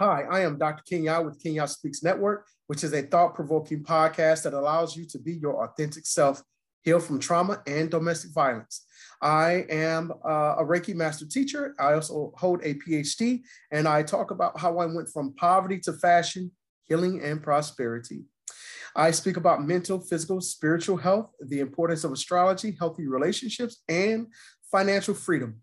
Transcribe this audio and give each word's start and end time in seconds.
Hi, 0.00 0.24
I 0.30 0.40
am 0.40 0.56
Dr. 0.56 0.82
Kenya 0.88 1.20
with 1.20 1.42
Kenya 1.42 1.68
Speaks 1.68 2.02
Network, 2.02 2.46
which 2.68 2.84
is 2.84 2.94
a 2.94 3.02
thought 3.02 3.34
provoking 3.34 3.84
podcast 3.84 4.44
that 4.44 4.54
allows 4.54 4.96
you 4.96 5.04
to 5.04 5.18
be 5.18 5.34
your 5.34 5.62
authentic 5.62 6.06
self, 6.06 6.42
heal 6.80 6.98
from 6.98 7.20
trauma 7.20 7.60
and 7.66 7.90
domestic 7.90 8.30
violence. 8.32 8.86
I 9.20 9.66
am 9.68 10.10
uh, 10.24 10.54
a 10.56 10.64
Reiki 10.64 10.94
master 10.94 11.26
teacher. 11.26 11.74
I 11.78 11.92
also 11.92 12.32
hold 12.38 12.62
a 12.62 12.76
PhD, 12.76 13.42
and 13.72 13.86
I 13.86 14.02
talk 14.02 14.30
about 14.30 14.58
how 14.58 14.78
I 14.78 14.86
went 14.86 15.10
from 15.10 15.34
poverty 15.34 15.78
to 15.80 15.92
fashion, 15.92 16.50
healing, 16.84 17.20
and 17.22 17.42
prosperity. 17.42 18.24
I 18.96 19.10
speak 19.10 19.36
about 19.36 19.66
mental, 19.66 20.00
physical, 20.00 20.40
spiritual 20.40 20.96
health, 20.96 21.30
the 21.40 21.60
importance 21.60 22.04
of 22.04 22.12
astrology, 22.12 22.74
healthy 22.78 23.06
relationships, 23.06 23.82
and 23.86 24.28
financial 24.72 25.12
freedom. 25.12 25.60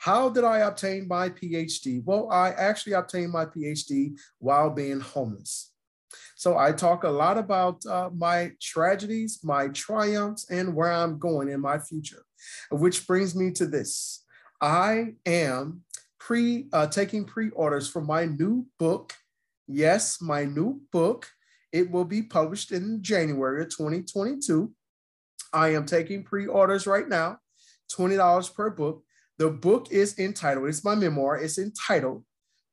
How 0.00 0.30
did 0.30 0.44
I 0.44 0.60
obtain 0.60 1.06
my 1.06 1.28
PhD? 1.28 2.02
Well, 2.02 2.30
I 2.30 2.52
actually 2.52 2.94
obtained 2.94 3.32
my 3.32 3.44
PhD 3.44 4.18
while 4.38 4.70
being 4.70 4.98
homeless. 4.98 5.72
So 6.36 6.56
I 6.56 6.72
talk 6.72 7.04
a 7.04 7.10
lot 7.10 7.36
about 7.36 7.84
uh, 7.84 8.08
my 8.16 8.52
tragedies, 8.62 9.40
my 9.44 9.68
triumphs, 9.68 10.50
and 10.50 10.74
where 10.74 10.90
I'm 10.90 11.18
going 11.18 11.50
in 11.50 11.60
my 11.60 11.78
future, 11.78 12.24
which 12.70 13.06
brings 13.06 13.36
me 13.36 13.50
to 13.52 13.66
this. 13.66 14.24
I 14.58 15.16
am 15.26 15.82
pre 16.18 16.68
uh, 16.72 16.86
taking 16.86 17.26
pre-orders 17.26 17.86
for 17.86 18.00
my 18.00 18.24
new 18.24 18.66
book. 18.78 19.12
Yes, 19.68 20.22
my 20.22 20.46
new 20.46 20.80
book. 20.90 21.28
It 21.72 21.90
will 21.90 22.06
be 22.06 22.22
published 22.22 22.72
in 22.72 23.02
January 23.02 23.60
of 23.62 23.68
2022. 23.68 24.72
I 25.52 25.74
am 25.74 25.84
taking 25.84 26.24
pre-orders 26.24 26.86
right 26.86 27.06
now, 27.06 27.36
$20 27.92 28.54
per 28.54 28.70
book. 28.70 29.04
The 29.40 29.48
book 29.48 29.90
is 29.90 30.18
entitled, 30.18 30.68
it's 30.68 30.84
my 30.84 30.94
memoir, 30.94 31.38
it's 31.38 31.56
entitled 31.56 32.24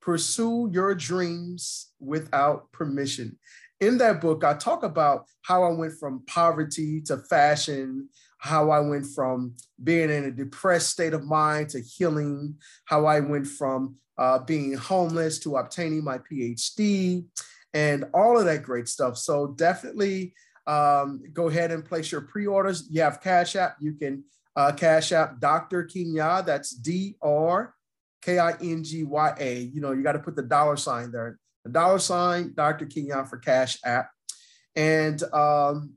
Pursue 0.01 0.69
Your 0.69 0.93
Dreams 0.95 1.93
Without 2.01 2.69
Permission. 2.73 3.39
In 3.79 3.97
that 3.99 4.19
book, 4.19 4.43
I 4.43 4.53
talk 4.53 4.83
about 4.83 5.27
how 5.43 5.63
I 5.63 5.71
went 5.71 5.93
from 5.97 6.25
poverty 6.27 6.99
to 7.03 7.19
fashion, 7.19 8.09
how 8.39 8.69
I 8.69 8.81
went 8.81 9.05
from 9.15 9.53
being 9.81 10.09
in 10.09 10.25
a 10.25 10.31
depressed 10.31 10.89
state 10.89 11.13
of 11.13 11.23
mind 11.23 11.69
to 11.69 11.79
healing, 11.79 12.55
how 12.83 13.05
I 13.05 13.21
went 13.21 13.47
from 13.47 13.95
uh, 14.17 14.39
being 14.39 14.73
homeless 14.73 15.39
to 15.39 15.55
obtaining 15.55 16.03
my 16.03 16.17
PhD, 16.17 17.23
and 17.73 18.03
all 18.13 18.37
of 18.37 18.43
that 18.43 18.63
great 18.63 18.89
stuff. 18.89 19.17
So 19.17 19.53
definitely 19.55 20.33
um, 20.65 21.23
go 21.31 21.47
ahead 21.47 21.71
and 21.71 21.85
place 21.85 22.11
your 22.11 22.21
pre-orders. 22.21 22.89
You 22.89 23.03
have 23.03 23.21
Cash 23.21 23.55
App. 23.55 23.77
You 23.79 23.93
can 23.93 24.25
uh, 24.57 24.71
Cash 24.71 25.11
App 25.11 25.39
Dr. 25.39 25.83
Kenya. 25.83 26.43
That's 26.45 26.71
D 26.71 27.15
R 27.21 27.75
K 28.21 28.39
I 28.39 28.53
N 28.59 28.83
G 28.83 29.03
Y 29.03 29.35
A. 29.39 29.59
You 29.59 29.79
know, 29.79 29.91
you 29.91 30.01
got 30.01 30.13
to 30.13 30.19
put 30.19 30.35
the 30.35 30.41
dollar 30.41 30.75
sign 30.75 31.11
there. 31.11 31.39
The 31.63 31.71
dollar 31.71 31.99
sign 31.99 32.53
Dr. 32.55 32.87
Kenya 32.87 33.23
for 33.23 33.37
Cash 33.37 33.77
App. 33.85 34.09
And 34.75 35.21
um, 35.31 35.93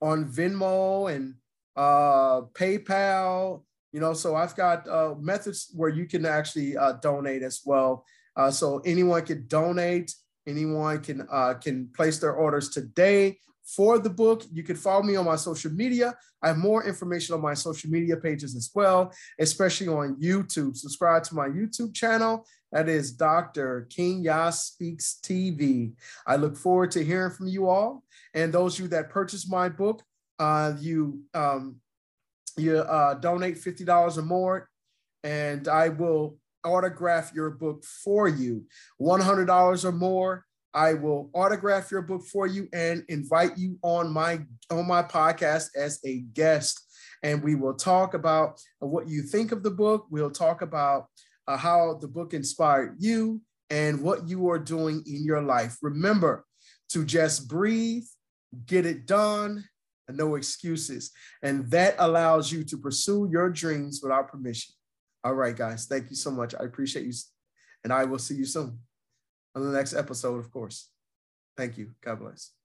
on 0.00 0.30
Venmo 0.30 1.12
and 1.12 1.34
uh, 1.76 2.42
PayPal, 2.52 3.62
you 3.92 4.00
know, 4.00 4.12
so 4.12 4.36
I've 4.36 4.54
got 4.54 4.86
uh, 4.86 5.14
methods 5.18 5.70
where 5.74 5.88
you 5.88 6.06
can 6.06 6.26
actually 6.26 6.76
uh, 6.76 6.92
donate 6.92 7.42
as 7.42 7.62
well. 7.64 8.04
Uh, 8.36 8.50
so 8.50 8.80
anyone 8.84 9.24
can 9.24 9.46
donate, 9.48 10.14
anyone 10.46 11.00
can 11.00 11.26
uh, 11.30 11.54
can 11.54 11.88
place 11.96 12.18
their 12.18 12.34
orders 12.34 12.68
today 12.68 13.38
for 13.74 13.98
the 13.98 14.10
book. 14.10 14.44
You 14.52 14.62
can 14.62 14.76
follow 14.76 15.02
me 15.02 15.16
on 15.16 15.26
my 15.26 15.36
social 15.36 15.70
media. 15.70 16.14
I 16.42 16.48
have 16.48 16.58
more 16.58 16.84
information 16.84 17.34
on 17.34 17.42
my 17.42 17.54
social 17.54 17.90
media 17.90 18.16
pages 18.16 18.56
as 18.56 18.70
well, 18.74 19.12
especially 19.38 19.88
on 19.88 20.16
YouTube. 20.20 20.76
Subscribe 20.76 21.24
to 21.24 21.34
my 21.34 21.48
YouTube 21.48 21.94
channel. 21.94 22.46
That 22.72 22.88
is 22.88 23.12
Dr. 23.12 23.86
King 23.90 24.08
Kenya 24.24 24.52
Speaks 24.52 25.18
TV. 25.22 25.92
I 26.26 26.36
look 26.36 26.56
forward 26.56 26.90
to 26.92 27.04
hearing 27.04 27.32
from 27.32 27.48
you 27.48 27.68
all. 27.68 28.04
And 28.34 28.52
those 28.52 28.74
of 28.74 28.80
you 28.84 28.88
that 28.88 29.10
purchase 29.10 29.48
my 29.48 29.68
book, 29.68 30.02
uh, 30.38 30.74
you 30.78 31.22
um, 31.34 31.76
you 32.56 32.78
uh, 32.78 33.14
donate 33.14 33.56
$50 33.56 34.18
or 34.18 34.22
more, 34.22 34.68
and 35.22 35.68
I 35.68 35.90
will 35.90 36.36
autograph 36.64 37.32
your 37.34 37.50
book 37.50 37.84
for 37.84 38.28
you. 38.28 38.64
$100 39.00 39.84
or 39.84 39.92
more, 39.92 40.44
I 40.74 40.94
will 40.94 41.30
autograph 41.34 41.90
your 41.90 42.02
book 42.02 42.24
for 42.26 42.46
you 42.46 42.68
and 42.72 43.04
invite 43.08 43.56
you 43.56 43.78
on 43.82 44.12
my 44.12 44.40
on 44.70 44.86
my 44.86 45.02
podcast 45.02 45.68
as 45.76 45.98
a 46.04 46.18
guest 46.34 46.88
and 47.22 47.42
we 47.42 47.54
will 47.54 47.74
talk 47.74 48.14
about 48.14 48.60
what 48.78 49.08
you 49.08 49.22
think 49.22 49.52
of 49.52 49.62
the 49.62 49.70
book. 49.70 50.06
We'll 50.10 50.30
talk 50.30 50.62
about 50.62 51.06
uh, 51.46 51.56
how 51.56 51.98
the 52.00 52.08
book 52.08 52.34
inspired 52.34 52.96
you 52.98 53.40
and 53.70 54.00
what 54.00 54.28
you 54.28 54.48
are 54.50 54.58
doing 54.58 55.02
in 55.06 55.24
your 55.24 55.42
life. 55.42 55.76
Remember 55.82 56.44
to 56.90 57.04
just 57.04 57.48
breathe, 57.48 58.04
get 58.66 58.86
it 58.86 59.06
done, 59.06 59.64
no 60.08 60.36
excuses. 60.36 61.10
And 61.42 61.70
that 61.70 61.96
allows 61.98 62.50
you 62.50 62.64
to 62.64 62.78
pursue 62.78 63.28
your 63.30 63.50
dreams 63.50 64.00
without 64.02 64.28
permission. 64.28 64.74
All 65.24 65.34
right, 65.34 65.56
guys. 65.56 65.86
Thank 65.86 66.10
you 66.10 66.16
so 66.16 66.30
much. 66.30 66.54
I 66.58 66.64
appreciate 66.64 67.04
you. 67.04 67.12
And 67.84 67.92
I 67.92 68.04
will 68.04 68.18
see 68.18 68.34
you 68.34 68.44
soon 68.44 68.78
on 69.54 69.62
the 69.62 69.76
next 69.76 69.94
episode, 69.94 70.38
of 70.38 70.50
course. 70.50 70.90
Thank 71.56 71.78
you. 71.78 71.90
God 72.02 72.20
bless. 72.20 72.57